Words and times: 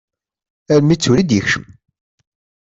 Armi 0.73 0.95
d 0.97 0.99
tura 1.01 1.21
i 1.21 1.23
d-ikcem. 1.29 1.65